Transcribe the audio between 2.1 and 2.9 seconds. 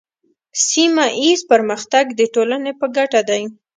د ټولنې په